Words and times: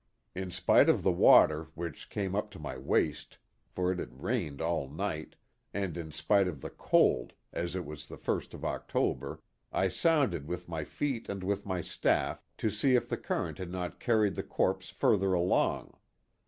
In 0.33 0.49
spite 0.49 0.89
of 0.89 1.03
the 1.03 1.11
water, 1.11 1.67
which 1.75 2.09
came 2.09 2.33
up 2.33 2.49
to 2.49 2.59
my 2.59 2.75
waist, 2.75 3.37
for 3.67 3.91
it 3.91 3.99
had 3.99 4.23
rained 4.23 4.59
all 4.59 4.89
night, 4.89 5.35
and 5.75 5.95
in 5.95 6.11
spite 6.11 6.47
of 6.47 6.59
the 6.61 6.71
cold 6.71 7.33
(as 7.53 7.75
it 7.75 7.85
was 7.85 8.07
the 8.07 8.17
first 8.17 8.55
of 8.55 8.65
October), 8.65 9.43
I 9.71 9.89
sounded 9.89 10.47
with 10.47 10.67
my 10.67 10.83
feet 10.83 11.29
and 11.29 11.43
with 11.43 11.67
my 11.67 11.81
staff, 11.81 12.43
to 12.57 12.71
see 12.71 12.95
if 12.95 13.09
the 13.09 13.15
current 13.17 13.59
had 13.59 13.69
not 13.69 13.99
carried 13.99 14.33
the 14.33 14.41
corpse 14.41 14.89
further 14.89 15.33
along. 15.35 15.93